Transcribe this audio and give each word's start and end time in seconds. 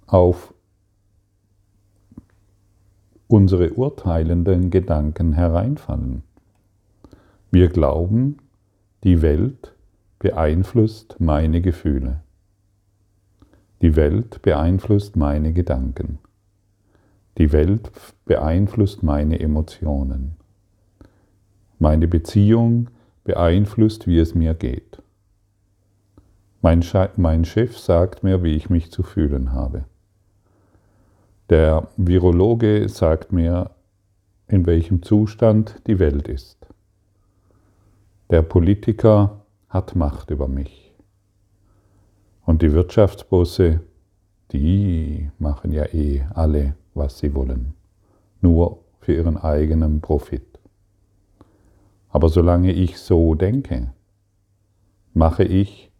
auf 0.08 0.54
unsere 3.28 3.74
urteilenden 3.74 4.70
Gedanken 4.70 5.34
hereinfallen. 5.34 6.24
Wir 7.52 7.70
glauben, 7.70 8.38
die 9.04 9.22
Welt 9.22 9.76
beeinflusst 10.20 11.18
meine 11.20 11.62
Gefühle. 11.62 12.25
Die 13.82 13.96
Welt 13.96 14.42
beeinflusst 14.42 15.16
meine 15.16 15.54
Gedanken. 15.54 16.20
Die 17.38 17.52
Welt 17.52 17.92
beeinflusst 18.26 19.04
meine 19.04 19.40
Emotionen. 19.40 20.38
Meine 21.80 22.08
Beziehung 22.08 22.90
beeinflusst, 23.26 24.08
wie 24.08 24.20
es 24.20 24.34
mir 24.34 24.54
geht. 24.54 25.02
Mein, 26.62 26.84
mein, 27.18 27.44
Chef 27.46 27.78
sagt 27.78 28.24
mir, 28.24 28.42
wie 28.44 28.56
ich 28.56 28.70
mich 28.70 28.92
zu 28.92 29.04
fühlen 29.04 29.52
habe. 29.52 29.84
Der 31.50 31.90
Virologe 31.98 32.90
sagt 32.90 33.32
mir, 33.32 33.72
in 34.48 34.66
welchem 34.66 35.04
Zustand 35.04 35.82
die 35.86 36.00
Welt 36.00 36.28
ist. 36.28 36.66
Der 38.32 38.42
Politiker 38.42 39.42
hat 39.70 39.96
Macht 39.96 40.32
über 40.32 40.48
mich. 40.48 40.85
Und 42.46 42.62
die 42.62 42.74
Wirtschaftsbosse, 42.74 43.82
die 44.52 45.32
machen 45.40 45.72
ja 45.72 45.86
eh 45.94 46.24
alle, 46.34 46.76
was 46.94 47.18
sie 47.18 47.34
wollen. 47.34 47.74
Nur 48.42 48.84
für 49.00 49.14
ihren 49.14 49.38
eigenen 49.38 50.00
Profit. 50.00 50.60
Aber 52.10 52.30
solange 52.30 52.72
ich 52.72 53.00
so 53.00 53.34
denke, 53.34 53.92
mache 55.14 55.44
ich 55.44 55.92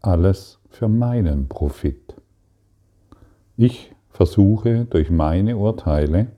alles 0.00 0.58
für 0.70 0.88
meinen 0.88 1.48
Profit. 1.48 2.14
Ich 3.56 3.94
versuche 4.08 4.86
durch 4.86 5.10
meine 5.10 5.58
Urteile, 5.58 6.28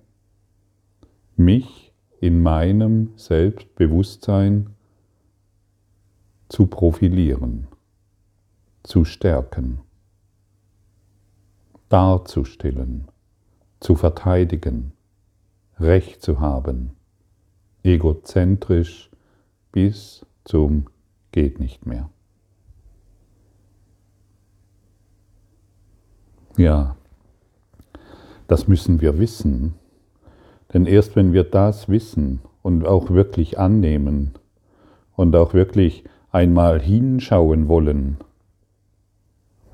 mich 1.37 1.93
in 2.21 2.43
meinem 2.43 3.13
Selbstbewusstsein 3.17 4.71
zu 6.49 6.67
profilieren 6.67 7.69
zu 8.83 9.05
stärken, 9.05 9.81
darzustellen, 11.89 13.09
zu 13.81 13.97
verteidigen, 13.97 14.93
Recht 15.79 16.23
zu 16.23 16.41
haben, 16.41 16.93
egozentrisch 17.83 19.11
bis 19.73 20.25
zum 20.45 20.87
geht 21.33 21.61
nicht 21.61 21.87
mehr. 21.87 22.11
Ja, 26.57 26.97
das 28.47 28.69
müssen 28.69 29.01
wir 29.01 29.19
wissen, 29.19 29.75
denn 30.73 30.87
erst 30.87 31.17
wenn 31.17 31.33
wir 31.33 31.45
das 31.45 31.89
wissen 31.89 32.41
und 32.63 32.87
auch 32.87 33.11
wirklich 33.11 33.59
annehmen 33.59 34.33
und 35.17 35.35
auch 35.35 35.55
wirklich 35.55 36.05
einmal 36.31 36.81
hinschauen 36.81 37.69
wollen, 37.69 38.19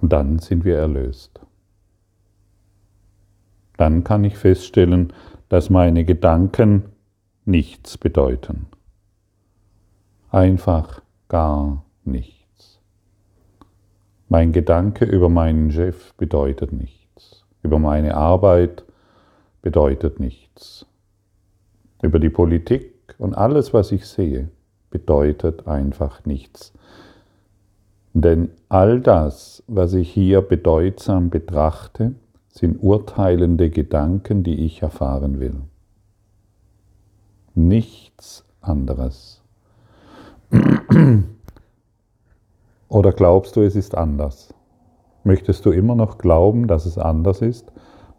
und 0.01 0.13
dann 0.13 0.39
sind 0.39 0.65
wir 0.65 0.77
erlöst. 0.77 1.41
Dann 3.77 4.05
kann 4.05 4.25
ich 4.25 4.37
feststellen, 4.37 5.13
dass 5.49 5.71
meine 5.71 6.05
Gedanken 6.05 6.85
nichts 7.45 7.97
bedeuten. 7.97 8.67
Einfach 10.31 11.01
gar 11.29 11.85
nichts. 12.05 12.81
Mein 14.29 14.53
Gedanke 14.53 15.05
über 15.07 15.29
meinen 15.29 15.71
Chef 15.71 16.13
bedeutet 16.15 16.73
nichts. 16.73 17.45
Über 17.63 17.79
meine 17.79 18.15
Arbeit 18.15 18.85
bedeutet 19.63 20.21
nichts. 20.21 20.87
Über 22.03 22.19
die 22.19 22.29
Politik 22.29 23.15
und 23.19 23.35
alles, 23.35 23.73
was 23.73 23.91
ich 23.91 24.07
sehe, 24.07 24.51
bedeutet 24.91 25.67
einfach 25.67 26.25
nichts. 26.27 26.73
Denn 28.15 28.51
all 28.69 29.01
das, 29.01 29.63
was 29.67 29.93
ich 29.95 30.11
hier 30.11 30.41
bedeutsam 30.41 31.31
betrachte, 31.31 32.15
sind 32.49 32.83
urteilende 32.83 33.71
Gedanken, 33.71 34.43
die 34.43 34.65
ich 34.65 34.83
erfahren 34.83 35.39
will. 35.39 35.55
Nichts 37.55 38.45
anderes. 38.61 39.43
Oder 42.89 43.13
glaubst 43.13 43.57
du, 43.57 43.61
es 43.61 43.77
ist 43.77 43.97
anders? 43.97 44.55
Möchtest 45.23 45.67
du 45.67 45.71
immer 45.71 45.95
noch 45.95 46.19
glauben, 46.19 46.67
dass 46.67 46.87
es 46.87 46.97
anders 46.97 47.43
ist? 47.43 47.71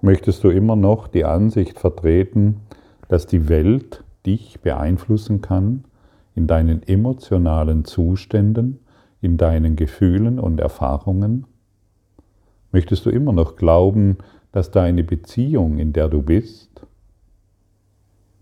Möchtest 0.02 0.44
du 0.44 0.50
immer 0.50 0.76
noch 0.76 1.08
die 1.08 1.26
Ansicht 1.26 1.80
vertreten, 1.80 2.62
dass 3.08 3.26
die 3.26 3.50
Welt 3.50 4.04
dich 4.26 4.62
beeinflussen 4.62 5.42
kann 5.42 5.86
in 6.36 6.48
deinen 6.48 6.84
emotionalen 6.84 7.84
Zuständen 7.84 8.80
in 9.22 9.38
deinen 9.38 9.75
Gefühlen 9.75 10.40
und 10.40 10.59
Erfahrungen? 10.59 11.46
Möchtest 12.72 13.06
du 13.06 13.09
immer 13.09 13.34
noch 13.34 13.56
glauben, 13.56 14.18
dass 14.52 14.72
deine 14.72 15.03
Beziehung, 15.03 15.78
in 15.78 15.94
der 15.94 16.07
du 16.07 16.22
bist, 16.22 16.85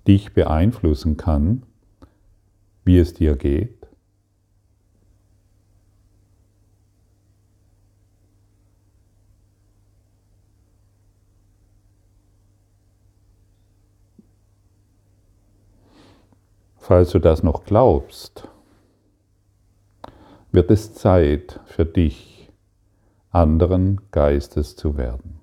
dich 0.07 0.33
beeinflussen 0.33 1.17
kann, 1.17 1.63
wie 2.85 2.97
es 2.97 3.13
dir 3.13 3.35
geht? 3.35 3.77
Falls 16.87 17.11
du 17.11 17.19
das 17.19 17.43
noch 17.43 17.65
glaubst, 17.65 18.47
wird 20.51 20.71
es 20.71 20.93
Zeit 20.93 21.59
für 21.65 21.85
dich, 21.85 22.49
anderen 23.29 24.01
Geistes 24.11 24.75
zu 24.75 24.97
werden. 24.97 25.39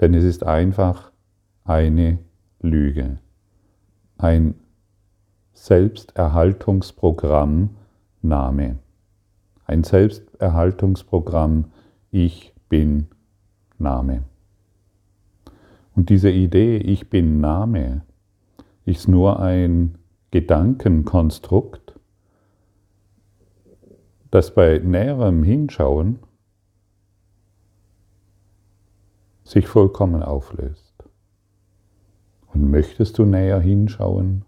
Denn 0.00 0.14
es 0.14 0.24
ist 0.24 0.44
einfach 0.44 1.10
eine 1.64 2.18
Lüge, 2.60 3.18
ein 4.18 4.54
Selbsterhaltungsprogramm 5.52 7.70
Name, 8.20 8.78
ein 9.64 9.84
Selbsterhaltungsprogramm 9.84 11.66
Ich 12.10 12.52
bin 12.68 13.06
Name. 13.78 14.24
Und 15.94 16.08
diese 16.08 16.30
Idee 16.30 16.78
Ich 16.78 17.10
bin 17.10 17.40
Name 17.40 18.02
ist 18.84 19.06
nur 19.08 19.40
ein 19.40 19.98
Gedankenkonstrukt, 20.30 21.81
das 24.32 24.54
bei 24.54 24.78
näherem 24.78 25.44
Hinschauen 25.44 26.18
sich 29.44 29.68
vollkommen 29.68 30.22
auflöst. 30.22 31.04
Und 32.46 32.70
möchtest 32.70 33.18
du 33.18 33.26
näher 33.26 33.60
hinschauen? 33.60 34.46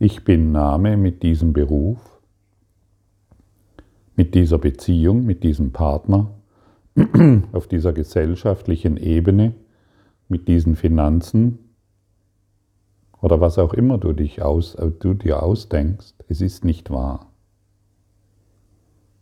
Ich 0.00 0.24
bin 0.24 0.50
Name 0.50 0.96
mit 0.96 1.22
diesem 1.22 1.52
Beruf, 1.52 2.20
mit 4.16 4.34
dieser 4.34 4.58
Beziehung, 4.58 5.24
mit 5.24 5.44
diesem 5.44 5.72
Partner, 5.72 6.34
auf 7.52 7.68
dieser 7.68 7.92
gesellschaftlichen 7.92 8.96
Ebene, 8.96 9.54
mit 10.26 10.48
diesen 10.48 10.74
Finanzen, 10.74 11.69
oder 13.20 13.40
was 13.40 13.58
auch 13.58 13.74
immer 13.74 13.98
du, 13.98 14.12
dich 14.12 14.42
aus, 14.42 14.76
du 15.00 15.14
dir 15.14 15.42
ausdenkst, 15.42 16.14
es 16.28 16.40
ist 16.40 16.64
nicht 16.64 16.90
wahr. 16.90 17.26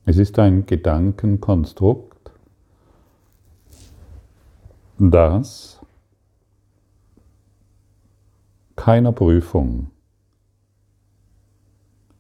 Es 0.04 0.16
ist 0.16 0.38
ein 0.38 0.66
Gedankenkonstrukt, 0.66 2.30
das 4.98 5.80
keiner 8.74 9.12
Prüfung, 9.12 9.90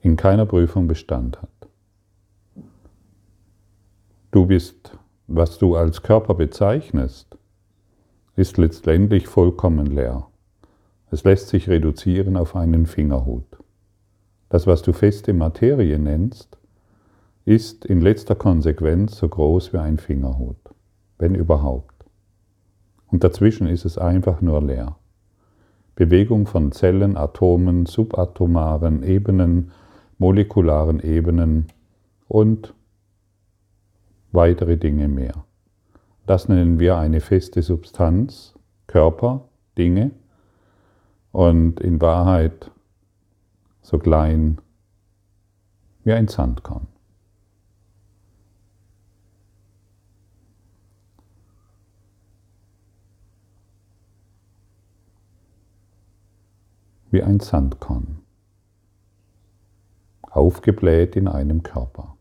in 0.00 0.16
keiner 0.16 0.46
Prüfung 0.46 0.86
Bestand 0.86 1.40
hat. 1.40 1.48
Du 4.30 4.46
bist, 4.46 4.98
was 5.26 5.58
du 5.58 5.74
als 5.76 6.02
Körper 6.02 6.34
bezeichnest, 6.34 7.38
ist 8.36 8.58
letztendlich 8.58 9.26
vollkommen 9.26 9.86
leer. 9.86 10.27
Es 11.10 11.24
lässt 11.24 11.48
sich 11.48 11.68
reduzieren 11.70 12.36
auf 12.36 12.54
einen 12.54 12.86
Fingerhut. 12.86 13.58
Das, 14.50 14.66
was 14.66 14.82
du 14.82 14.92
feste 14.92 15.32
Materie 15.32 15.98
nennst, 15.98 16.58
ist 17.46 17.86
in 17.86 18.02
letzter 18.02 18.34
Konsequenz 18.34 19.16
so 19.16 19.28
groß 19.28 19.72
wie 19.72 19.78
ein 19.78 19.96
Fingerhut, 19.96 20.58
wenn 21.18 21.34
überhaupt. 21.34 22.04
Und 23.06 23.24
dazwischen 23.24 23.68
ist 23.68 23.86
es 23.86 23.96
einfach 23.96 24.42
nur 24.42 24.62
leer. 24.62 24.96
Bewegung 25.94 26.46
von 26.46 26.72
Zellen, 26.72 27.16
Atomen, 27.16 27.86
subatomaren 27.86 29.02
Ebenen, 29.02 29.72
molekularen 30.18 31.00
Ebenen 31.00 31.68
und 32.28 32.74
weitere 34.30 34.76
Dinge 34.76 35.08
mehr. 35.08 35.44
Das 36.26 36.48
nennen 36.48 36.78
wir 36.78 36.98
eine 36.98 37.20
feste 37.20 37.62
Substanz, 37.62 38.54
Körper, 38.86 39.48
Dinge 39.78 40.10
und 41.38 41.78
in 41.78 42.00
Wahrheit 42.00 42.72
so 43.80 43.96
klein 44.00 44.58
wie 46.02 46.12
ein 46.12 46.26
Sandkorn. 46.26 46.88
wie 57.10 57.22
ein 57.22 57.40
Sandkorn, 57.40 58.18
aufgebläht 60.22 61.16
in 61.16 61.26
einem 61.26 61.62
Körper. 61.62 62.17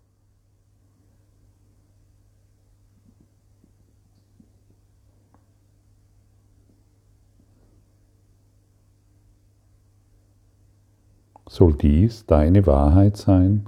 Soll 11.58 11.74
dies 11.74 12.28
deine 12.28 12.68
Wahrheit 12.68 13.18
sein? 13.18 13.68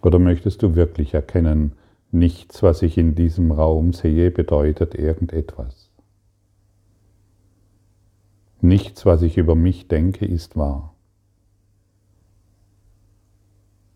Oder 0.00 0.20
möchtest 0.20 0.62
du 0.62 0.76
wirklich 0.76 1.12
erkennen, 1.12 1.72
nichts, 2.12 2.62
was 2.62 2.82
ich 2.82 2.96
in 2.96 3.16
diesem 3.16 3.50
Raum 3.50 3.92
sehe, 3.92 4.30
bedeutet 4.30 4.94
irgendetwas? 4.94 5.90
Nichts, 8.60 9.06
was 9.06 9.22
ich 9.22 9.38
über 9.38 9.56
mich 9.56 9.88
denke, 9.88 10.24
ist 10.24 10.56
wahr. 10.56 10.94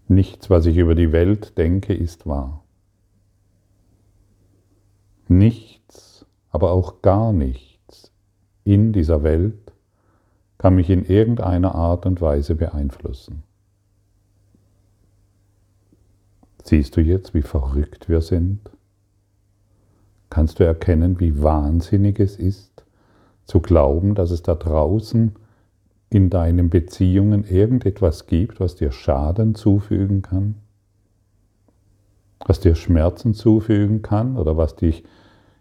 Nichts, 0.09 0.51
was 0.51 0.67
ich 0.67 0.77
über 0.77 0.97
die 0.97 1.13
Welt 1.13 1.57
denke, 1.57 1.95
ist 1.95 2.27
wahr. 2.27 2.65
Nichts, 5.29 6.27
aber 6.49 6.73
auch 6.73 7.01
gar 7.01 7.33
nichts 7.33 8.13
in 8.65 8.93
dieser 8.93 9.23
Welt 9.23 9.70
kann 10.61 10.75
mich 10.75 10.91
in 10.91 11.07
irgendeiner 11.07 11.75
Art 11.75 12.05
und 12.05 12.21
Weise 12.21 12.55
beeinflussen. 12.55 13.45
Siehst 16.63 16.99
du 16.99 17.01
jetzt, 17.01 17.33
wie 17.33 17.41
verrückt 17.41 18.11
wir 18.11 18.21
sind? 18.21 18.61
Kannst 20.29 20.61
du 20.61 20.65
erkennen, 20.65 21.19
wie 21.19 21.41
wahnsinnig 21.41 22.21
es 22.21 22.37
ist, 22.37 22.85
zu 23.47 23.61
glauben, 23.61 24.15
dass 24.15 24.31
es 24.31 24.43
da 24.43 24.55
draußen 24.55 25.35
in 26.11 26.29
deinen 26.29 26.69
Beziehungen 26.69 27.45
irgendetwas 27.45 28.27
gibt, 28.27 28.61
was 28.61 28.77
dir 28.77 28.93
Schaden 28.93 29.55
zufügen 29.55 30.21
kann, 30.21 30.57
was 32.41 32.61
dir 32.61 32.75
Schmerzen 32.75 33.33
zufügen 33.33 34.03
kann 34.03 34.37
oder 34.37 34.59
was 34.59 34.77
dich 34.77 35.05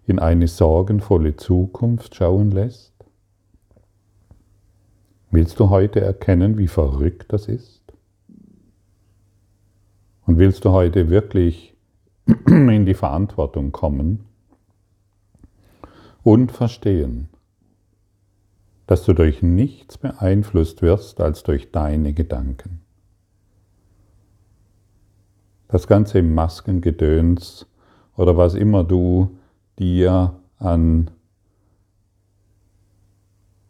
in 0.06 0.19
eine 0.19 0.50
sorgenvolle 0.50 1.38
Zukunft 1.38 2.16
schauen 2.16 2.51
lässt? 2.51 2.99
Willst 5.31 5.60
du 5.60 5.70
heute 5.70 6.02
erkennen, 6.02 6.58
wie 6.58 6.68
verrückt 6.68 7.31
das 7.31 7.48
ist? 7.48 7.84
Und 10.26 10.38
willst 10.38 10.66
du 10.66 10.72
heute 10.72 11.10
wirklich 11.10 11.76
in 12.48 12.86
die 12.86 12.94
Verantwortung 12.94 13.72
kommen 13.72 14.26
und 16.24 16.52
verstehen, 16.52 17.30
dass 18.88 19.06
du 19.06 19.14
durch 19.14 19.44
nichts 19.44 20.00
beeinflusst 20.00 20.81
wirst 20.81 21.22
als 21.22 21.44
durch 21.44 21.72
deine 21.72 22.14
Gedanken. 22.14 22.82
Das 25.68 25.86
ganze 25.86 26.24
Maskengedöns 26.24 27.68
oder 28.16 28.36
was 28.36 28.56
immer 28.56 28.84
du 28.84 29.38
dir 29.78 30.40
an 30.58 31.12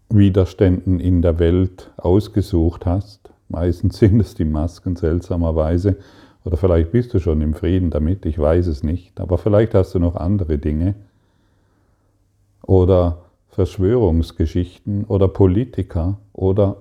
Widerständen 0.09 0.99
in 0.99 1.21
der 1.21 1.39
Welt 1.39 1.91
ausgesucht 1.97 2.85
hast, 2.85 3.31
meistens 3.47 3.99
sind 3.99 4.19
es 4.19 4.33
die 4.33 4.45
Masken 4.45 4.95
seltsamerweise, 4.95 5.97
oder 6.45 6.57
vielleicht 6.57 6.91
bist 6.91 7.13
du 7.13 7.19
schon 7.19 7.41
im 7.41 7.53
Frieden 7.53 7.91
damit, 7.91 8.25
ich 8.25 8.39
weiß 8.39 8.67
es 8.67 8.81
nicht, 8.81 9.19
aber 9.19 9.37
vielleicht 9.37 9.75
hast 9.75 9.93
du 9.93 9.99
noch 9.99 10.15
andere 10.15 10.57
Dinge, 10.57 10.95
oder 12.63 13.25
Verschwörungsgeschichten 13.49 15.05
oder 15.05 15.27
Politiker 15.27 16.19
oder 16.33 16.77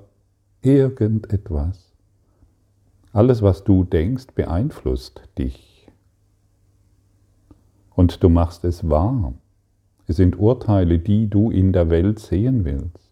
irgendetwas. 0.62 1.92
Alles, 3.12 3.42
was 3.42 3.64
du 3.64 3.84
denkst, 3.84 4.26
beeinflusst 4.34 5.22
dich. 5.38 5.88
Und 7.94 8.22
du 8.22 8.28
machst 8.28 8.64
es 8.64 8.88
wahr. 8.88 9.32
Es 10.06 10.16
sind 10.16 10.38
Urteile, 10.38 10.98
die 10.98 11.28
du 11.28 11.50
in 11.50 11.72
der 11.72 11.90
Welt 11.90 12.18
sehen 12.18 12.64
willst. 12.64 13.07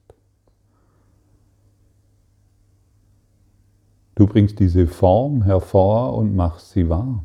Du 4.17 4.27
bringst 4.27 4.59
diese 4.59 4.87
Form 4.87 5.43
hervor 5.43 6.15
und 6.15 6.35
machst 6.35 6.71
sie 6.71 6.89
wahr. 6.89 7.25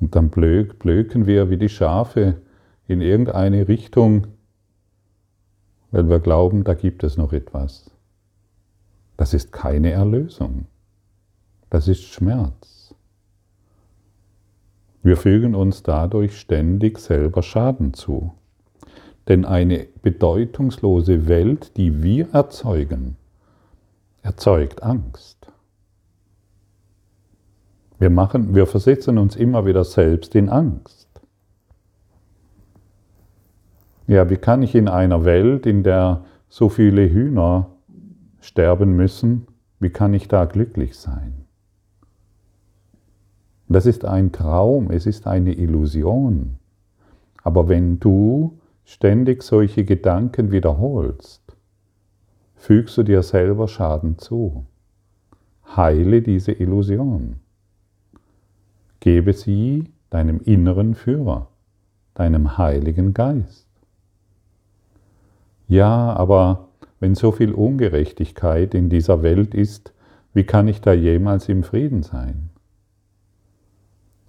Und 0.00 0.14
dann 0.14 0.30
blöken 0.30 1.26
wir 1.26 1.50
wie 1.50 1.58
die 1.58 1.68
Schafe 1.68 2.40
in 2.86 3.00
irgendeine 3.00 3.66
Richtung, 3.66 4.28
weil 5.90 6.08
wir 6.08 6.20
glauben, 6.20 6.62
da 6.62 6.74
gibt 6.74 7.02
es 7.02 7.16
noch 7.16 7.32
etwas. 7.32 7.90
Das 9.16 9.34
ist 9.34 9.50
keine 9.50 9.90
Erlösung. 9.90 10.66
Das 11.68 11.88
ist 11.88 12.04
Schmerz. 12.04 12.94
Wir 15.02 15.16
fügen 15.16 15.56
uns 15.56 15.82
dadurch 15.82 16.38
ständig 16.38 16.98
selber 16.98 17.42
Schaden 17.42 17.92
zu. 17.92 18.32
Denn 19.28 19.44
eine 19.44 19.86
bedeutungslose 20.02 21.28
Welt, 21.28 21.76
die 21.76 22.02
wir 22.02 22.28
erzeugen, 22.32 23.16
erzeugt 24.22 24.82
Angst. 24.82 25.52
Wir, 27.98 28.10
machen, 28.10 28.54
wir 28.54 28.66
versetzen 28.66 29.18
uns 29.18 29.36
immer 29.36 29.66
wieder 29.66 29.84
selbst 29.84 30.34
in 30.34 30.48
Angst. 30.48 31.08
Ja, 34.06 34.30
wie 34.30 34.36
kann 34.36 34.62
ich 34.62 34.74
in 34.74 34.88
einer 34.88 35.26
Welt, 35.26 35.66
in 35.66 35.82
der 35.82 36.24
so 36.48 36.70
viele 36.70 37.10
Hühner 37.10 37.68
sterben 38.40 38.96
müssen, 38.96 39.46
wie 39.80 39.90
kann 39.90 40.14
ich 40.14 40.28
da 40.28 40.46
glücklich 40.46 40.96
sein? 40.96 41.44
Das 43.68 43.84
ist 43.84 44.06
ein 44.06 44.32
Traum, 44.32 44.90
es 44.90 45.04
ist 45.04 45.26
eine 45.26 45.52
Illusion. 45.52 46.56
Aber 47.42 47.68
wenn 47.68 48.00
du 48.00 48.57
ständig 48.88 49.42
solche 49.42 49.84
Gedanken 49.84 50.50
wiederholst, 50.50 51.42
fügst 52.56 52.96
du 52.96 53.02
dir 53.02 53.22
selber 53.22 53.68
Schaden 53.68 54.16
zu. 54.16 54.64
Heile 55.76 56.22
diese 56.22 56.52
Illusion. 56.52 57.36
Gebe 59.00 59.34
sie 59.34 59.92
deinem 60.08 60.40
inneren 60.40 60.94
Führer, 60.94 61.48
deinem 62.14 62.56
Heiligen 62.56 63.12
Geist. 63.12 63.68
Ja, 65.66 66.14
aber 66.14 66.68
wenn 66.98 67.14
so 67.14 67.30
viel 67.30 67.52
Ungerechtigkeit 67.52 68.74
in 68.74 68.88
dieser 68.88 69.22
Welt 69.22 69.54
ist, 69.54 69.92
wie 70.32 70.44
kann 70.44 70.66
ich 70.66 70.80
da 70.80 70.94
jemals 70.94 71.50
im 71.50 71.62
Frieden 71.62 72.02
sein? 72.02 72.48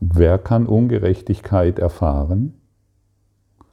Wer 0.02 0.38
kann 0.38 0.68
Ungerechtigkeit 0.68 1.80
erfahren? 1.80 2.59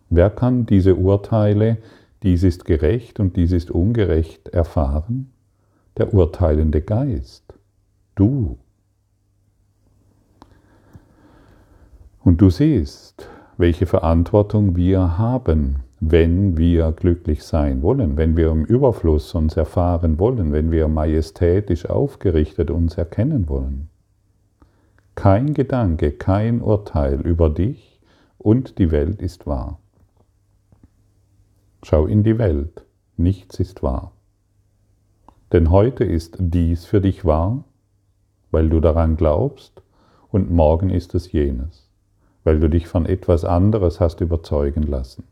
Wer 0.08 0.30
kann 0.30 0.66
diese 0.66 0.94
Urteile, 0.94 1.78
dies 2.22 2.42
ist 2.42 2.64
gerecht 2.64 3.20
und 3.20 3.36
dies 3.36 3.52
ist 3.52 3.70
ungerecht, 3.70 4.48
erfahren? 4.48 5.32
der 5.96 6.12
urteilende 6.12 6.82
Geist. 6.82 7.54
Du. 8.14 8.58
Und 12.22 12.40
du 12.40 12.50
siehst, 12.50 13.28
welche 13.56 13.86
Verantwortung 13.86 14.76
wir 14.76 15.16
haben, 15.16 15.76
wenn 16.00 16.58
wir 16.58 16.92
glücklich 16.92 17.42
sein 17.44 17.82
wollen, 17.82 18.16
wenn 18.16 18.36
wir 18.36 18.50
im 18.50 18.64
Überfluss 18.64 19.34
uns 19.34 19.56
erfahren 19.56 20.18
wollen, 20.18 20.52
wenn 20.52 20.70
wir 20.70 20.88
majestätisch 20.88 21.86
aufgerichtet 21.88 22.70
uns 22.70 22.98
erkennen 22.98 23.48
wollen. 23.48 23.88
Kein 25.14 25.54
Gedanke, 25.54 26.12
kein 26.12 26.60
Urteil 26.60 27.22
über 27.22 27.48
dich 27.48 28.00
und 28.36 28.78
die 28.78 28.90
Welt 28.90 29.22
ist 29.22 29.46
wahr. 29.46 29.78
Schau 31.88 32.06
in 32.06 32.24
die 32.24 32.36
Welt, 32.36 32.84
nichts 33.16 33.60
ist 33.60 33.84
wahr. 33.84 34.10
Denn 35.52 35.70
heute 35.70 36.02
ist 36.02 36.34
dies 36.40 36.84
für 36.84 37.00
dich 37.00 37.24
wahr, 37.24 37.62
weil 38.50 38.68
du 38.68 38.80
daran 38.80 39.16
glaubst, 39.16 39.82
und 40.32 40.50
morgen 40.50 40.90
ist 40.90 41.14
es 41.14 41.30
jenes, 41.30 41.88
weil 42.42 42.58
du 42.58 42.68
dich 42.68 42.88
von 42.88 43.06
etwas 43.06 43.44
anderes 43.44 44.00
hast 44.00 44.20
überzeugen 44.20 44.82
lassen. 44.82 45.28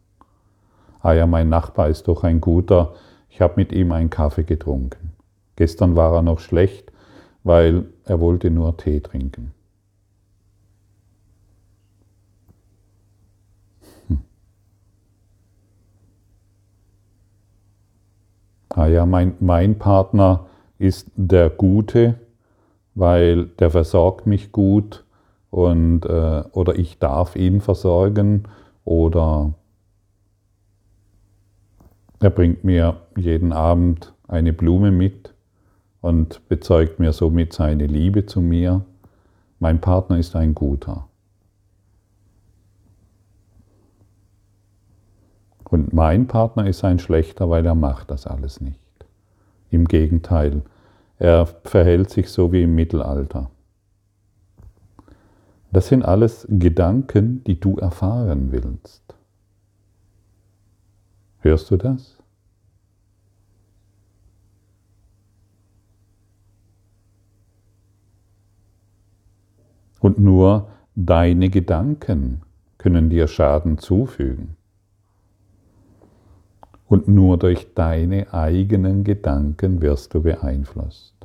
Ah 1.01 1.15
ja, 1.15 1.27
mein 1.27 1.49
Nachbar 1.49 1.89
ist 1.89 2.07
doch 2.07 2.23
ein 2.23 2.41
guter, 2.41 2.95
ich 3.31 3.41
habe 3.41 3.55
mit 3.57 3.73
ihm 3.73 3.91
einen 3.91 4.11
Kaffee 4.11 4.45
getrunken. 4.45 5.11
Gestern 5.57 5.97
war 5.97 6.15
er 6.15 6.23
noch 6.23 6.39
schlecht, 6.39 6.93
weil 7.43 7.87
er 8.05 8.21
wollte 8.21 8.53
nur 8.53 8.77
Tee 8.77 9.01
trinken. 9.01 9.53
Ah 18.76 18.88
ja, 18.88 19.07
mein, 19.07 19.35
mein 19.38 19.78
Partner 19.78 20.47
ist 20.78 21.09
der 21.14 21.49
Gute, 21.49 22.19
weil 22.97 23.47
der 23.47 23.71
versorgt 23.71 24.26
mich 24.26 24.50
gut 24.50 25.04
und 25.50 26.04
äh, 26.04 26.43
oder 26.50 26.76
ich 26.76 26.99
darf 26.99 27.37
ihn 27.37 27.61
versorgen 27.61 28.49
oder 28.85 29.54
er 32.19 32.31
bringt 32.31 32.64
mir 32.64 32.97
jeden 33.16 33.52
Abend 33.52 34.12
eine 34.26 34.52
Blume 34.52 34.90
mit 34.90 35.35
und 36.00 36.49
bezeugt 36.49 36.99
mir 36.99 37.12
somit 37.12 37.52
seine 37.52 37.87
Liebe 37.87 38.26
zu 38.26 38.40
mir. 38.40 38.85
Mein 39.61 39.81
Partner 39.81 40.19
ist 40.19 40.35
ein 40.35 40.52
guter. 40.52 41.07
Und 45.71 45.84
mein 45.95 46.27
Partner 46.27 46.67
ist 46.67 46.83
ein 46.83 46.99
schlechter, 46.99 47.49
weil 47.49 47.65
er 47.65 47.77
macht 47.77 48.11
das 48.11 48.27
alles 48.27 48.61
nicht. 48.61 48.81
Im 49.71 49.85
Gegenteil, 49.87 50.63
er 51.19 51.47
verhält 51.47 52.11
sich 52.11 52.31
so 52.31 52.51
wie 52.51 52.65
im 52.65 52.75
Mittelalter. 52.75 53.49
Das 55.71 55.87
sind 55.87 56.05
alles 56.05 56.49
Gedanken, 56.51 57.45
die 57.45 57.61
du 57.61 57.77
erfahren 57.77 58.51
willst. 58.51 59.15
Hörst 61.39 61.71
du 61.71 61.77
das? 61.77 62.19
Und 70.01 70.19
nur 70.19 70.71
deine 70.97 71.51
Gedanken 71.51 72.43
können 72.79 73.11
dir 73.11 73.29
Schaden 73.29 73.79
zufügen. 73.79 74.57
Und 76.95 77.09
nur 77.09 77.39
durch 77.39 77.75
deine 77.75 78.33
eigenen 78.33 79.03
Gedanken 79.03 79.83
wirst 79.83 80.15
du 80.15 80.23
beeinflusst. 80.23 81.17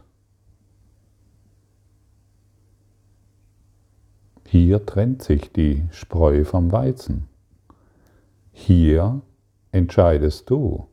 Hier 4.48 4.84
trennt 4.84 5.22
sich 5.22 5.52
die 5.52 5.84
Spreu 5.92 6.44
vom 6.44 6.72
Weizen. 6.72 7.28
Hier 8.52 9.22
entscheidest 9.72 10.50
du, 10.50 10.88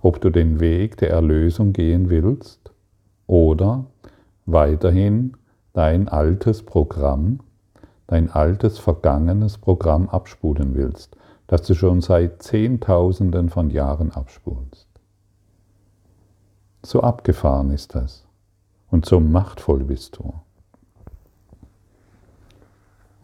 ob 0.00 0.20
du 0.20 0.30
den 0.30 0.58
Weg 0.58 0.96
der 0.96 1.10
Erlösung 1.10 1.72
gehen 1.72 2.10
willst 2.10 2.72
oder 3.28 3.86
weiterhin 4.46 5.36
dein 5.74 6.08
altes 6.08 6.64
Programm, 6.64 7.38
dein 8.08 8.32
altes 8.32 8.80
vergangenes 8.80 9.58
Programm 9.58 10.08
abspulen 10.08 10.74
willst, 10.74 11.16
das 11.50 11.62
du 11.62 11.74
schon 11.74 12.00
seit 12.00 12.44
Zehntausenden 12.44 13.48
von 13.48 13.70
Jahren 13.70 14.12
abspulst. 14.12 14.86
So 16.84 17.00
abgefahren 17.00 17.72
ist 17.72 17.96
das 17.96 18.24
und 18.92 19.04
so 19.04 19.18
machtvoll 19.18 19.82
bist 19.82 20.16
du. 20.16 20.32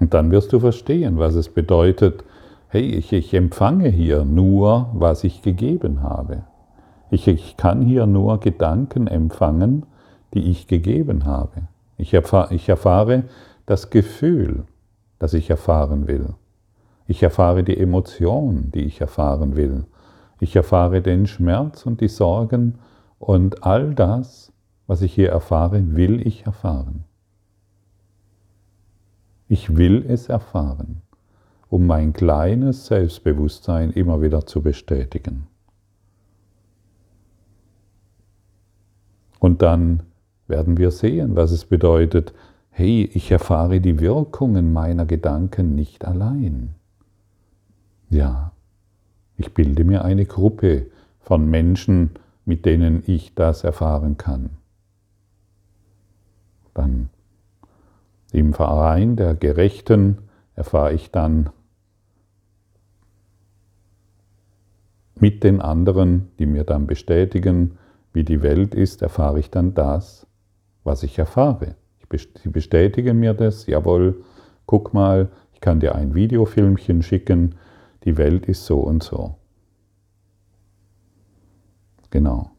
Und 0.00 0.12
dann 0.12 0.32
wirst 0.32 0.52
du 0.52 0.58
verstehen, 0.58 1.18
was 1.18 1.36
es 1.36 1.48
bedeutet, 1.48 2.24
hey, 2.66 2.82
ich, 2.82 3.12
ich 3.12 3.32
empfange 3.32 3.90
hier 3.90 4.24
nur, 4.24 4.90
was 4.92 5.22
ich 5.22 5.42
gegeben 5.42 6.02
habe. 6.02 6.42
Ich, 7.12 7.28
ich 7.28 7.56
kann 7.56 7.80
hier 7.80 8.06
nur 8.06 8.40
Gedanken 8.40 9.06
empfangen, 9.06 9.86
die 10.34 10.50
ich 10.50 10.66
gegeben 10.66 11.26
habe. 11.26 11.68
Ich, 11.96 12.12
erfahr, 12.12 12.50
ich 12.50 12.68
erfahre 12.68 13.22
das 13.66 13.90
Gefühl, 13.90 14.64
das 15.20 15.32
ich 15.32 15.48
erfahren 15.48 16.08
will. 16.08 16.34
Ich 17.06 17.22
erfahre 17.22 17.62
die 17.62 17.76
Emotion, 17.76 18.70
die 18.72 18.82
ich 18.82 19.00
erfahren 19.00 19.56
will. 19.56 19.84
Ich 20.40 20.56
erfahre 20.56 21.02
den 21.02 21.26
Schmerz 21.26 21.86
und 21.86 22.00
die 22.00 22.08
Sorgen 22.08 22.78
und 23.18 23.64
all 23.64 23.94
das, 23.94 24.52
was 24.86 25.02
ich 25.02 25.14
hier 25.14 25.30
erfahre, 25.30 25.96
will 25.96 26.26
ich 26.26 26.46
erfahren. 26.46 27.04
Ich 29.48 29.76
will 29.76 30.04
es 30.08 30.28
erfahren 30.28 31.02
um 31.68 31.86
mein 31.86 32.12
kleines 32.12 32.86
Selbstbewusstsein 32.86 33.90
immer 33.90 34.22
wieder 34.22 34.46
zu 34.46 34.62
bestätigen. 34.62 35.46
Und 39.38 39.62
dann 39.62 40.02
werden 40.46 40.78
wir 40.78 40.90
sehen, 40.90 41.36
was 41.36 41.50
es 41.50 41.64
bedeutet, 41.64 42.32
hey, 42.70 43.08
ich 43.12 43.30
erfahre 43.30 43.80
die 43.80 44.00
Wirkungen 44.00 44.72
meiner 44.72 45.06
Gedanken 45.06 45.74
nicht 45.74 46.04
allein. 46.04 46.74
Ja, 48.08 48.52
ich 49.36 49.52
bilde 49.52 49.84
mir 49.84 50.04
eine 50.04 50.26
Gruppe 50.26 50.86
von 51.20 51.48
Menschen, 51.48 52.10
mit 52.44 52.64
denen 52.64 53.02
ich 53.06 53.34
das 53.34 53.64
erfahren 53.64 54.16
kann. 54.16 54.50
Dann 56.74 57.10
im 58.32 58.52
Verein 58.52 59.16
der 59.16 59.34
Gerechten 59.34 60.18
erfahre 60.54 60.92
ich 60.92 61.10
dann 61.10 61.50
mit 65.18 65.42
den 65.42 65.60
anderen, 65.60 66.28
die 66.38 66.46
mir 66.46 66.64
dann 66.64 66.86
bestätigen, 66.86 67.78
wie 68.12 68.24
die 68.24 68.42
Welt 68.42 68.74
ist, 68.74 69.02
erfahre 69.02 69.38
ich 69.38 69.50
dann 69.50 69.74
das, 69.74 70.26
was 70.84 71.02
ich 71.02 71.18
erfahre. 71.18 71.74
Sie 72.42 72.48
bestätigen 72.50 73.18
mir 73.18 73.34
das, 73.34 73.66
jawohl, 73.66 74.22
guck 74.66 74.94
mal, 74.94 75.28
ich 75.52 75.60
kann 75.60 75.80
dir 75.80 75.94
ein 75.94 76.14
Videofilmchen 76.14 77.02
schicken, 77.02 77.56
die 78.06 78.16
Welt 78.16 78.46
ist 78.46 78.64
so 78.64 78.78
und 78.78 79.02
so. 79.02 79.34
Genau. 82.10 82.52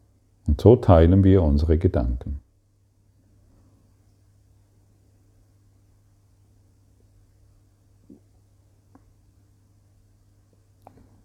Und 0.46 0.60
so 0.60 0.76
teilen 0.76 1.24
wir 1.24 1.42
unsere 1.42 1.78
Gedanken. 1.78 2.40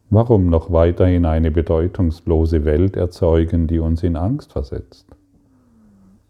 Warum 0.10 0.48
noch 0.48 0.72
weiterhin 0.72 1.26
eine 1.26 1.52
bedeutungslose 1.52 2.66
Welt 2.66 2.96
erzeugen, 2.96 3.68
die 3.68 3.80
uns 3.80 4.04
in 4.04 4.16
Angst 4.16 4.54
versetzt? 4.54 5.08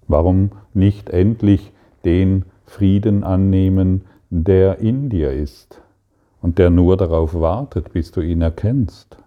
Warum 0.07 0.51
nicht 0.73 1.09
endlich 1.09 1.71
den 2.05 2.45
Frieden 2.65 3.23
annehmen, 3.23 4.05
der 4.29 4.79
in 4.79 5.09
dir 5.09 5.31
ist 5.31 5.82
und 6.43 6.57
der 6.59 6.69
nur 6.69 6.97
darauf 6.97 7.33
wartet, 7.33 7.93
bis 7.93 8.11
du 8.11 8.19
ihn 8.19 8.41
erkennst? 8.41 9.17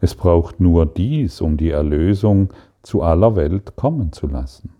Es 0.00 0.14
braucht 0.14 0.58
nur 0.58 0.86
dies, 0.86 1.42
um 1.42 1.58
die 1.58 1.70
Erlösung 1.70 2.52
zu 2.82 3.02
aller 3.02 3.36
Welt 3.36 3.76
kommen 3.76 4.12
zu 4.12 4.26
lassen. 4.26 4.70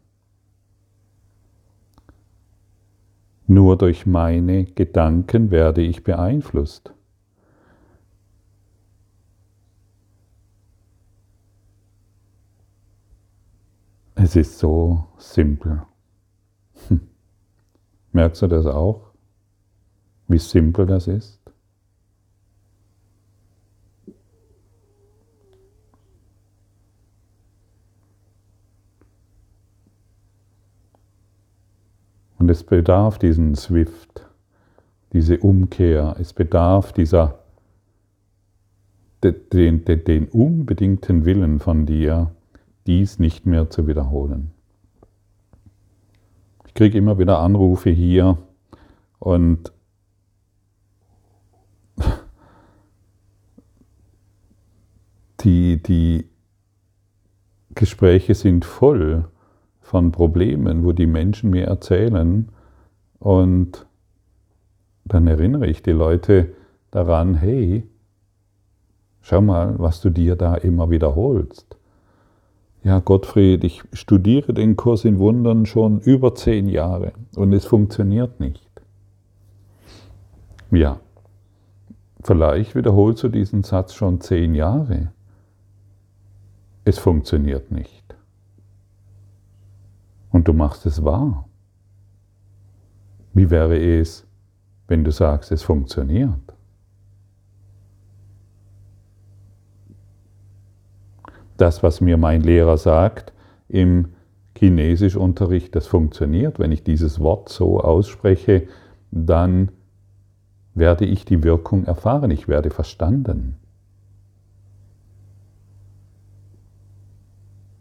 Nur 3.47 3.77
durch 3.77 4.07
meine 4.07 4.65
Gedanken 4.65 5.51
werde 5.51 5.83
ich 5.83 6.03
beeinflusst. 6.03 6.95
Es 14.15 14.35
ist 14.35 14.59
so 14.59 15.05
simpel. 15.19 15.83
Hm. 16.89 17.03
Merkst 18.13 18.41
du 18.41 18.47
das 18.47 18.65
auch? 18.65 19.04
Wie 20.29 20.39
simpel 20.39 20.87
das 20.87 21.07
ist. 21.07 21.41
Und 32.45 32.51
es 32.51 32.63
bedarf 32.63 33.19
diesen 33.19 33.55
Swift, 33.55 34.27
diese 35.15 35.39
Umkehr, 35.39 36.17
es 36.19 36.35
bedarf 36.35 36.93
dieser, 36.93 37.39
den, 39.23 39.85
den, 39.85 40.05
den 40.05 40.29
unbedingten 40.29 41.25
Willen 41.25 41.59
von 41.59 41.87
dir, 41.87 42.33
dies 42.87 43.19
nicht 43.19 43.47
mehr 43.47 43.71
zu 43.71 43.87
wiederholen. 43.87 44.51
Ich 46.67 46.75
kriege 46.75 46.99
immer 46.99 47.19
wieder 47.19 47.39
Anrufe 47.39 47.89
hier 47.91 48.37
und 49.21 49.73
die, 55.41 55.83
die 55.83 56.27
Gespräche 57.75 58.35
sind 58.35 58.65
voll 58.65 59.25
von 59.81 60.13
Problemen, 60.13 60.85
wo 60.85 60.93
die 60.93 61.07
Menschen 61.07 61.51
mir 61.51 61.67
erzählen 61.67 62.49
und 63.19 63.87
dann 65.05 65.27
erinnere 65.27 65.67
ich 65.67 65.83
die 65.83 65.93
Leute 65.93 66.55
daran, 66.91 67.35
hey, 67.35 67.87
schau 69.21 69.43
mal, 69.43 69.75
was 69.79 70.01
du 70.01 70.11
dir 70.11 70.37
da 70.37 70.55
immer 70.55 70.89
wiederholst. 70.89 71.77
Ja, 72.83 73.01
Gottfried, 73.01 73.65
ich 73.65 73.83
studiere 73.93 74.53
den 74.53 74.77
Kurs 74.77 75.05
in 75.05 75.19
Wundern 75.19 75.67
schon 75.67 76.01
über 76.01 76.35
zehn 76.35 76.69
Jahre 76.69 77.13
und 77.35 77.53
es 77.53 77.65
funktioniert 77.65 78.41
nicht. 78.41 78.71
Ja, 80.71 81.01
vielleicht 82.25 82.75
wiederholst 82.75 83.23
du 83.23 83.29
diesen 83.29 83.63
Satz 83.63 83.95
schon 83.95 84.21
zehn 84.21 84.55
Jahre. 84.55 85.13
Es 86.85 86.99
funktioniert 86.99 87.71
nicht. 87.71 88.17
Und 90.31 90.49
du 90.49 90.53
machst 90.53 90.85
es 90.87 91.05
wahr. 91.05 91.49
Wie 93.33 93.51
wäre 93.51 93.79
es, 93.79 94.27
wenn 94.89 95.05
du 95.05 95.11
sagst, 95.11 95.53
es 95.53 95.63
funktioniert? 95.63 96.41
Das, 101.57 101.83
was 101.83 102.01
mir 102.01 102.17
mein 102.17 102.43
Lehrer 102.43 102.77
sagt 102.77 103.33
im 103.69 104.09
Chinesischunterricht, 104.57 105.75
das 105.75 105.87
funktioniert. 105.87 106.59
Wenn 106.59 106.73
ich 106.73 106.83
dieses 106.83 107.21
Wort 107.21 107.49
so 107.49 107.81
ausspreche, 107.81 108.69
dann 109.11 109.71
werde 110.75 111.05
ich 111.05 111.25
die 111.25 111.43
Wirkung 111.43 111.85
erfahren, 111.85 112.31
ich 112.31 112.49
werde 112.49 112.71
verstanden. 112.71 113.57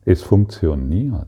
Es 0.05 0.21
funktioniert. 0.21 1.27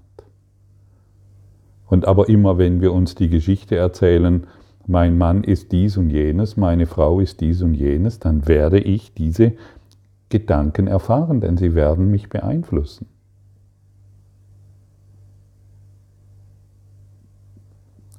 Und 1.88 2.06
aber 2.06 2.30
immer 2.30 2.58
wenn 2.58 2.82
wir 2.82 2.94
uns 2.94 3.16
die 3.16 3.30
Geschichte 3.30 3.76
erzählen, 3.76 4.48
mein 4.88 5.18
Mann 5.18 5.44
ist 5.44 5.72
dies 5.72 5.98
und 5.98 6.10
jenes, 6.10 6.58
meine 6.58 6.86
Frau 6.86 7.20
ist 7.20 7.42
dies 7.42 7.62
und 7.62 7.74
jenes, 7.74 8.20
dann 8.20 8.48
werde 8.48 8.80
ich 8.80 9.14
diese 9.14 9.54
Gedanken 10.30 10.88
erfahren, 10.88 11.42
denn 11.42 11.58
sie 11.58 11.74
werden 11.74 12.12
mich 12.12 12.30
beeinflussen. 12.30 13.08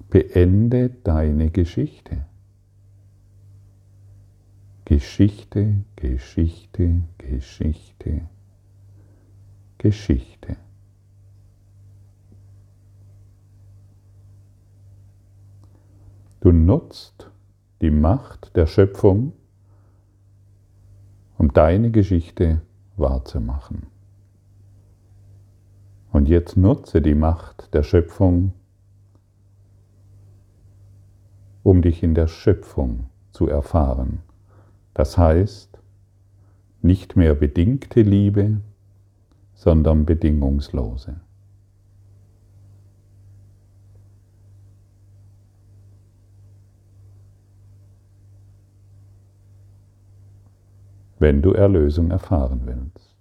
Beende 0.08 0.90
deine 1.04 1.50
Geschichte. 1.50 2.24
Geschichte, 4.86 5.82
Geschichte, 5.96 7.02
Geschichte, 7.18 8.28
Geschichte. 9.78 10.56
Du 16.38 16.52
nutzt 16.52 17.32
die 17.80 17.90
Macht 17.90 18.54
der 18.54 18.66
Schöpfung, 18.66 19.32
um 21.36 21.52
deine 21.52 21.90
Geschichte 21.90 22.62
wahrzumachen. 22.96 23.88
Und 26.12 26.28
jetzt 26.28 26.56
nutze 26.56 27.02
die 27.02 27.16
Macht 27.16 27.74
der 27.74 27.82
Schöpfung, 27.82 28.52
um 31.64 31.82
dich 31.82 32.04
in 32.04 32.14
der 32.14 32.28
Schöpfung 32.28 33.06
zu 33.32 33.48
erfahren. 33.48 34.22
Das 34.96 35.18
heißt, 35.18 35.78
nicht 36.80 37.16
mehr 37.16 37.34
bedingte 37.34 38.00
Liebe, 38.00 38.62
sondern 39.52 40.06
bedingungslose. 40.06 41.20
wenn 51.18 51.40
du 51.42 51.52
Erlösung 51.52 52.10
erfahren 52.10 52.62
willst. 52.64 53.16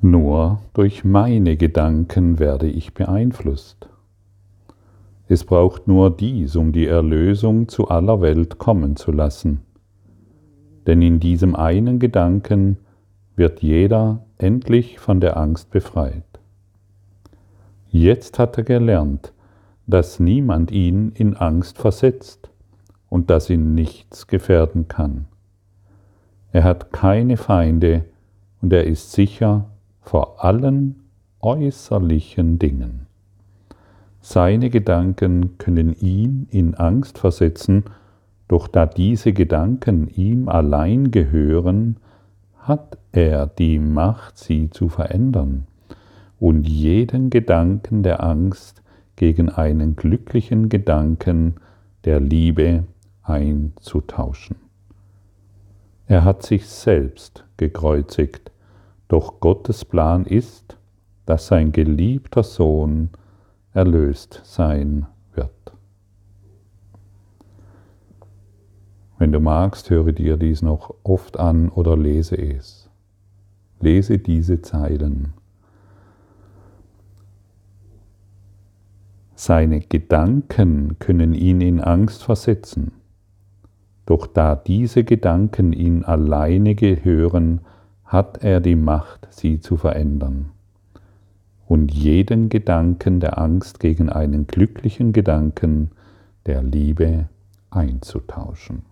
Nur 0.00 0.60
durch 0.72 1.04
meine 1.04 1.56
Gedanken 1.56 2.38
werde 2.38 2.68
ich 2.68 2.94
beeinflusst. 2.94 3.88
Es 5.26 5.44
braucht 5.44 5.88
nur 5.88 6.14
dies, 6.14 6.54
um 6.56 6.72
die 6.72 6.86
Erlösung 6.86 7.68
zu 7.68 7.88
aller 7.88 8.20
Welt 8.20 8.58
kommen 8.58 8.96
zu 8.96 9.10
lassen. 9.10 9.62
Denn 10.86 11.00
in 11.00 11.18
diesem 11.18 11.56
einen 11.56 11.98
Gedanken 11.98 12.76
wird 13.36 13.62
jeder 13.62 14.26
endlich 14.36 14.98
von 14.98 15.20
der 15.20 15.36
Angst 15.36 15.70
befreit. 15.70 16.24
Jetzt 17.90 18.38
hat 18.38 18.58
er 18.58 18.64
gelernt, 18.64 19.32
dass 19.86 20.20
niemand 20.20 20.70
ihn 20.70 21.12
in 21.12 21.36
Angst 21.36 21.78
versetzt 21.78 22.50
und 23.08 23.30
dass 23.30 23.48
ihn 23.48 23.74
nichts 23.74 24.26
gefährden 24.26 24.88
kann. 24.88 25.26
Er 26.52 26.64
hat 26.64 26.92
keine 26.92 27.36
Feinde 27.36 28.04
und 28.60 28.72
er 28.72 28.84
ist 28.84 29.12
sicher 29.12 29.70
vor 30.00 30.44
allen 30.44 31.04
äußerlichen 31.40 32.58
Dingen. 32.58 33.03
Seine 34.26 34.70
Gedanken 34.70 35.58
können 35.58 35.92
ihn 35.92 36.48
in 36.50 36.74
Angst 36.76 37.18
versetzen, 37.18 37.84
doch 38.48 38.68
da 38.68 38.86
diese 38.86 39.34
Gedanken 39.34 40.08
ihm 40.08 40.48
allein 40.48 41.10
gehören, 41.10 41.98
hat 42.56 42.96
er 43.12 43.46
die 43.46 43.78
Macht, 43.78 44.38
sie 44.38 44.70
zu 44.70 44.88
verändern 44.88 45.66
und 46.40 46.66
jeden 46.66 47.28
Gedanken 47.28 48.02
der 48.02 48.24
Angst 48.24 48.82
gegen 49.16 49.50
einen 49.50 49.94
glücklichen 49.94 50.70
Gedanken 50.70 51.56
der 52.06 52.18
Liebe 52.18 52.84
einzutauschen. 53.24 54.56
Er 56.06 56.24
hat 56.24 56.44
sich 56.44 56.66
selbst 56.66 57.44
gekreuzigt, 57.58 58.50
doch 59.06 59.40
Gottes 59.40 59.84
Plan 59.84 60.24
ist, 60.24 60.78
dass 61.26 61.46
sein 61.46 61.72
geliebter 61.72 62.42
Sohn 62.42 63.10
erlöst 63.74 64.40
sein 64.44 65.06
wird. 65.34 65.50
Wenn 69.18 69.32
du 69.32 69.40
magst, 69.40 69.90
höre 69.90 70.12
dir 70.12 70.38
dies 70.38 70.62
noch 70.62 70.94
oft 71.02 71.38
an 71.38 71.68
oder 71.68 71.96
lese 71.96 72.36
es. 72.36 72.88
Lese 73.80 74.18
diese 74.18 74.62
Zeilen. 74.62 75.34
Seine 79.34 79.80
Gedanken 79.80 80.98
können 80.98 81.34
ihn 81.34 81.60
in 81.60 81.80
Angst 81.80 82.24
versetzen 82.24 82.92
doch 84.06 84.26
da 84.26 84.54
diese 84.54 85.04
Gedanken 85.04 85.72
ihn 85.72 86.04
alleine 86.04 86.74
gehören, 86.74 87.62
hat 88.04 88.44
er 88.44 88.60
die 88.60 88.76
Macht, 88.76 89.28
sie 89.30 89.60
zu 89.60 89.76
verändern 89.76 90.53
und 91.66 91.92
jeden 91.92 92.48
Gedanken 92.48 93.20
der 93.20 93.38
Angst 93.38 93.80
gegen 93.80 94.10
einen 94.10 94.46
glücklichen 94.46 95.12
Gedanken 95.12 95.90
der 96.46 96.62
Liebe 96.62 97.28
einzutauschen. 97.70 98.82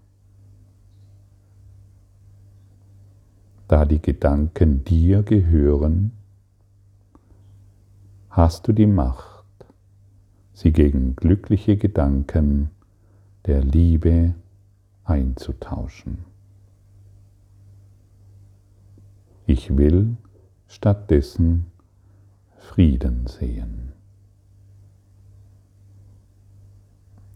Da 3.69 3.85
die 3.85 4.01
Gedanken 4.01 4.85
dir 4.85 5.23
gehören, 5.23 6.13
hast 8.31 8.69
du 8.69 8.73
die 8.73 8.87
Macht, 8.87 9.45
sie 10.53 10.73
gegen 10.73 11.17
glückliche 11.17 11.77
Gedanken 11.77 12.71
der 13.47 13.63
Liebe 13.63 14.35
einzutauschen. 15.05 16.19
Ich 19.47 19.77
will 19.77 20.17
stattdessen 20.69 21.72
Frieden 22.69 23.27
sehen. 23.27 23.93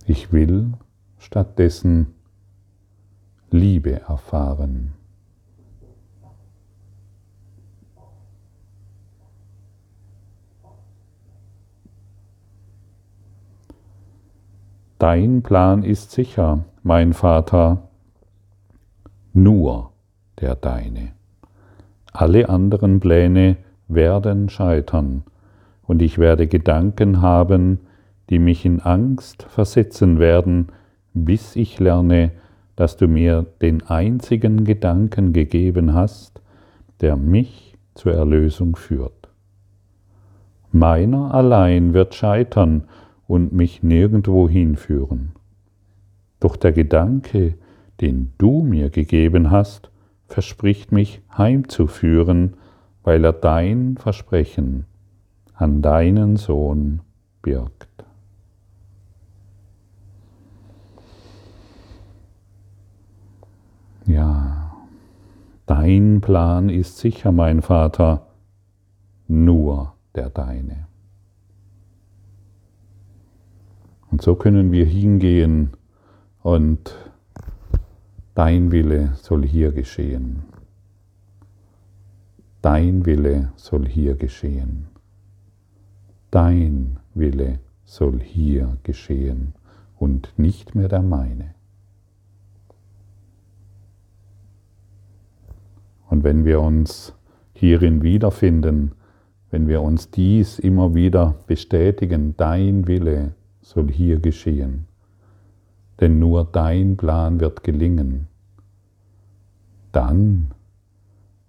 Ich 0.06 0.32
will 0.32 0.72
stattdessen 1.18 2.14
Liebe 3.50 4.00
erfahren. 4.00 4.94
Dein 14.98 15.42
Plan 15.42 15.82
ist 15.82 16.12
sicher, 16.12 16.64
mein 16.82 17.12
Vater, 17.12 17.88
nur 19.34 19.92
der 20.40 20.54
deine. 20.54 21.12
Alle 22.12 22.48
anderen 22.48 23.00
Pläne 23.00 23.58
werden 23.88 24.48
scheitern, 24.48 25.22
und 25.82 26.02
ich 26.02 26.18
werde 26.18 26.46
Gedanken 26.46 27.22
haben, 27.22 27.78
die 28.28 28.38
mich 28.38 28.64
in 28.64 28.80
Angst 28.80 29.44
versetzen 29.44 30.18
werden, 30.18 30.68
bis 31.14 31.56
ich 31.56 31.78
lerne, 31.78 32.32
dass 32.74 32.96
du 32.96 33.08
mir 33.08 33.46
den 33.62 33.82
einzigen 33.86 34.64
Gedanken 34.64 35.32
gegeben 35.32 35.94
hast, 35.94 36.40
der 37.00 37.16
mich 37.16 37.76
zur 37.94 38.12
Erlösung 38.14 38.76
führt. 38.76 39.28
Meiner 40.72 41.32
allein 41.32 41.94
wird 41.94 42.14
scheitern 42.14 42.84
und 43.26 43.52
mich 43.52 43.82
nirgendwo 43.82 44.48
hinführen. 44.48 45.32
Doch 46.38 46.56
der 46.56 46.72
Gedanke, 46.72 47.54
den 48.00 48.32
du 48.36 48.62
mir 48.62 48.90
gegeben 48.90 49.50
hast, 49.50 49.90
verspricht 50.26 50.92
mich 50.92 51.22
heimzuführen, 51.36 52.54
weil 53.06 53.24
er 53.24 53.32
dein 53.32 53.96
Versprechen 53.96 54.84
an 55.54 55.80
deinen 55.80 56.34
Sohn 56.36 57.02
birgt. 57.40 58.04
Ja, 64.06 64.76
dein 65.66 66.20
Plan 66.20 66.68
ist 66.68 66.98
sicher, 66.98 67.30
mein 67.30 67.62
Vater, 67.62 68.26
nur 69.28 69.94
der 70.16 70.28
deine. 70.28 70.88
Und 74.10 74.20
so 74.20 74.34
können 74.34 74.72
wir 74.72 74.84
hingehen 74.84 75.76
und 76.42 76.96
dein 78.34 78.72
Wille 78.72 79.12
soll 79.14 79.46
hier 79.46 79.70
geschehen. 79.70 80.55
Dein 82.62 83.06
Wille 83.06 83.52
soll 83.56 83.86
hier 83.86 84.16
geschehen. 84.16 84.86
Dein 86.30 86.98
Wille 87.14 87.60
soll 87.84 88.20
hier 88.20 88.76
geschehen 88.82 89.54
und 89.98 90.32
nicht 90.36 90.74
mehr 90.74 90.88
der 90.88 91.02
meine. 91.02 91.54
Und 96.08 96.24
wenn 96.24 96.44
wir 96.44 96.60
uns 96.60 97.14
hierin 97.52 98.02
wiederfinden, 98.02 98.92
wenn 99.50 99.68
wir 99.68 99.80
uns 99.82 100.10
dies 100.10 100.58
immer 100.58 100.94
wieder 100.94 101.36
bestätigen, 101.46 102.34
dein 102.36 102.86
Wille 102.86 103.34
soll 103.60 103.90
hier 103.90 104.18
geschehen, 104.18 104.86
denn 106.00 106.18
nur 106.18 106.44
dein 106.44 106.96
Plan 106.96 107.40
wird 107.40 107.64
gelingen, 107.64 108.28
dann 109.92 110.50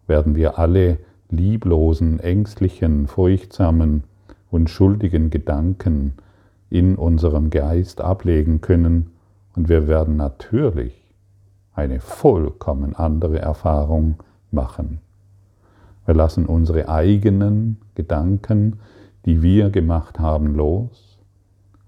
werden 0.08 0.36
wir 0.36 0.58
alle 0.58 0.98
lieblosen, 1.30 2.20
ängstlichen, 2.20 3.08
furchtsamen 3.08 4.04
und 4.50 4.70
schuldigen 4.70 5.30
Gedanken 5.30 6.14
in 6.70 6.96
unserem 6.96 7.50
Geist 7.50 8.02
ablegen 8.02 8.62
können 8.62 9.12
und 9.56 9.70
wir 9.70 9.88
werden 9.88 10.18
natürlich 10.18 10.94
eine 11.74 12.00
vollkommen 12.00 12.96
andere 12.96 13.40
Erfahrung 13.40 14.16
machen. 14.52 15.00
Wir 16.06 16.16
lassen 16.16 16.46
unsere 16.46 16.90
eigenen 16.90 17.78
Gedanken, 17.96 18.80
die 19.26 19.42
wir 19.42 19.70
gemacht 19.70 20.20
haben, 20.20 20.56
los 20.56 21.20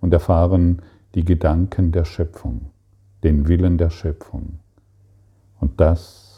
und 0.01 0.13
erfahren 0.13 0.81
die 1.15 1.23
Gedanken 1.23 1.91
der 1.91 2.05
Schöpfung, 2.05 2.71
den 3.23 3.47
Willen 3.47 3.77
der 3.77 3.89
Schöpfung. 3.89 4.59
Und 5.59 5.79
das 5.79 6.28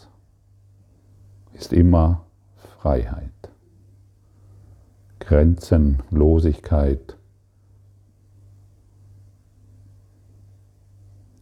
ist 1.61 1.73
immer 1.73 2.25
Freiheit, 2.79 3.29
Grenzenlosigkeit, 5.19 7.17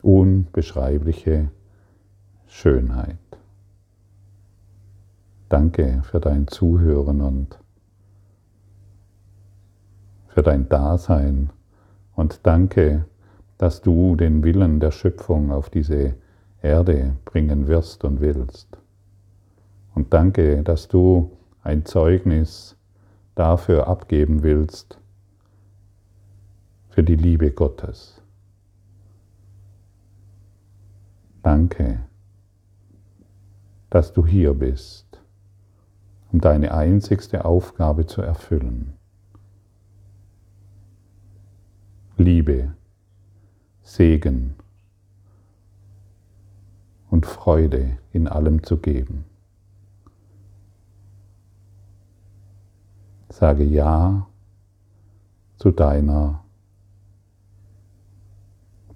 unbeschreibliche 0.01 1.51
Schönheit. 2.47 3.17
Danke 5.47 6.01
für 6.03 6.19
dein 6.19 6.49
Zuhören 6.49 7.21
und 7.21 7.57
für 10.27 10.43
dein 10.43 10.67
Dasein 10.67 11.49
und 12.13 12.45
danke, 12.45 13.05
dass 13.57 13.81
du 13.81 14.17
den 14.17 14.43
Willen 14.43 14.81
der 14.81 14.91
Schöpfung 14.91 15.53
auf 15.53 15.69
diese 15.69 16.15
Erde 16.61 17.15
bringen 17.23 17.67
wirst 17.67 18.03
und 18.03 18.19
willst. 18.19 18.79
Und 19.99 20.13
danke, 20.13 20.63
dass 20.63 20.87
du 20.87 21.37
ein 21.61 21.83
Zeugnis 21.83 22.77
dafür 23.35 23.87
abgeben 23.87 24.43
willst, 24.43 24.97
für 26.87 27.03
die 27.03 27.17
Liebe 27.17 27.51
Gottes. 27.51 28.21
Danke, 31.43 31.99
dass 33.89 34.13
du 34.13 34.25
hier 34.25 34.53
bist 34.53 35.21
um 36.31 36.39
deine 36.39 36.73
einzigste 36.73 37.43
Aufgabe 37.43 38.05
zu 38.05 38.21
erfüllen. 38.21 38.93
Liebe, 42.15 42.73
Segen 43.81 44.55
und 47.09 47.25
Freude 47.25 47.97
in 48.13 48.29
allem 48.29 48.63
zu 48.63 48.77
geben. 48.77 49.28
Sage 53.39 53.63
Ja 53.63 54.27
zu 55.55 55.71
deiner 55.71 56.43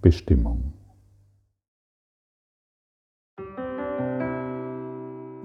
Bestimmung. 0.01 0.73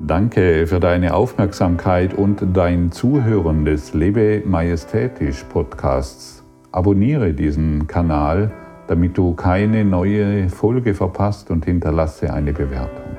Danke 0.05 0.67
für 0.67 0.81
deine 0.81 1.15
Aufmerksamkeit 1.15 2.13
und 2.13 2.45
dein 2.55 2.91
Zuhören 2.91 3.65
des 3.65 3.95
Lebe 3.95 4.43
Majestätisch 4.45 5.45
Podcasts. 5.45 6.43
Abonniere 6.73 7.35
diesen 7.35 7.87
Kanal, 7.87 8.51
damit 8.89 9.17
du 9.17 9.33
keine 9.35 9.85
neue 9.85 10.49
Folge 10.49 10.93
verpasst 10.95 11.53
und 11.53 11.65
hinterlasse 11.67 12.35
eine 12.35 12.53
Bewertung. 12.53 13.17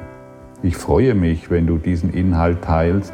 Ich 0.62 0.76
freue 0.76 1.16
mich, 1.16 1.50
wenn 1.50 1.68
du 1.68 1.78
diesen 1.78 2.12
Inhalt 2.12 2.64
teilst, 2.64 3.14